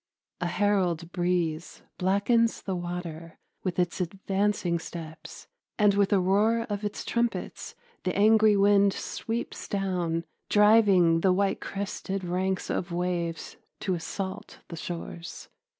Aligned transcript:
A 0.39 0.47
herald 0.47 1.11
breeze 1.11 1.83
blackens 1.99 2.63
the 2.63 2.75
water 2.75 3.37
with 3.63 3.77
its 3.77 4.01
advancing 4.01 4.79
steps, 4.79 5.47
and 5.77 5.93
with 5.93 6.11
a 6.11 6.19
roar 6.19 6.65
of 6.71 6.83
its 6.83 7.05
trumpets 7.05 7.75
the 8.03 8.15
angry 8.17 8.57
wind 8.57 8.93
sweeps 8.93 9.67
down, 9.67 10.23
driving 10.49 11.19
the 11.19 11.31
white 11.31 11.61
crested 11.61 12.23
ranks 12.23 12.71
of 12.71 12.91
waves 12.91 13.57
to 13.81 13.93
assault 13.93 14.61
the 14.69 14.75
shores. 14.75 15.49